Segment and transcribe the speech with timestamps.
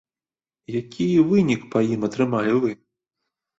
[0.79, 2.75] Які вынік па ім атрымалі вы?